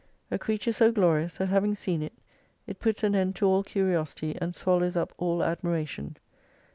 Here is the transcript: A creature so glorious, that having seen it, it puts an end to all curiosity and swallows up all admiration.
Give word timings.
A 0.31 0.39
creature 0.39 0.73
so 0.73 0.91
glorious, 0.91 1.37
that 1.37 1.49
having 1.49 1.75
seen 1.75 2.01
it, 2.01 2.13
it 2.65 2.79
puts 2.79 3.03
an 3.03 3.13
end 3.13 3.35
to 3.35 3.45
all 3.45 3.61
curiosity 3.61 4.35
and 4.41 4.55
swallows 4.55 4.97
up 4.97 5.13
all 5.19 5.43
admiration. 5.43 6.17